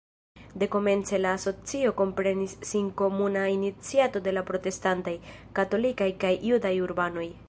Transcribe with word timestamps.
Dekomence 0.61 1.17
la 1.19 1.33
asocio 1.39 1.91
komprenis 1.99 2.55
sin 2.69 2.87
komuna 3.01 3.43
iniciato 3.57 4.23
de 4.29 4.33
la 4.37 4.45
protestantaj, 4.51 5.15
katolikaj 5.61 6.09
kaj 6.25 6.33
judaj 6.51 6.77
urbanoj. 6.87 7.29